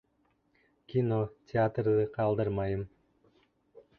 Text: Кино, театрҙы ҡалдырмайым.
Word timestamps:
Кино, 0.93 1.19
театрҙы 1.51 2.07
ҡалдырмайым. 2.17 2.83